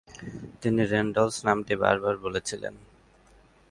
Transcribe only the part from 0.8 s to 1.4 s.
“Reynolds”